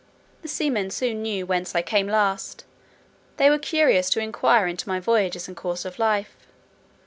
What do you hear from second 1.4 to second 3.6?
from whence I came last: they were